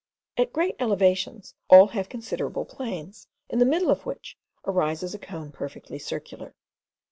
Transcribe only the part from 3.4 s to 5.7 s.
in the middle of which arises a cone